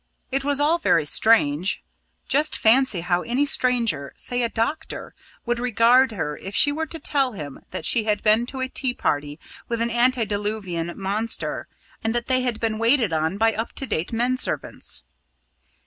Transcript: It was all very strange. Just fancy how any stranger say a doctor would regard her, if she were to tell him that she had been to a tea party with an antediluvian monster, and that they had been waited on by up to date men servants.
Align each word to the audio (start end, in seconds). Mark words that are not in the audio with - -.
It 0.31 0.43
was 0.43 0.59
all 0.59 0.79
very 0.79 1.05
strange. 1.05 1.83
Just 2.27 2.57
fancy 2.57 3.01
how 3.01 3.21
any 3.21 3.45
stranger 3.45 4.15
say 4.17 4.41
a 4.41 4.49
doctor 4.49 5.13
would 5.45 5.59
regard 5.59 6.11
her, 6.11 6.37
if 6.37 6.55
she 6.55 6.71
were 6.71 6.87
to 6.87 6.97
tell 6.97 7.33
him 7.33 7.61
that 7.69 7.85
she 7.85 8.05
had 8.05 8.23
been 8.23 8.47
to 8.47 8.61
a 8.61 8.67
tea 8.67 8.95
party 8.95 9.39
with 9.69 9.79
an 9.79 9.91
antediluvian 9.91 10.99
monster, 10.99 11.67
and 12.03 12.15
that 12.15 12.25
they 12.25 12.41
had 12.41 12.59
been 12.59 12.79
waited 12.79 13.13
on 13.13 13.37
by 13.37 13.53
up 13.53 13.73
to 13.73 13.85
date 13.85 14.11
men 14.11 14.37
servants. 14.37 15.03